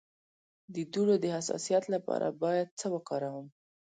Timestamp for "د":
0.73-0.75, 1.23-1.25